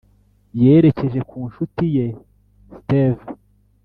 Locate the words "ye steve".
1.95-3.25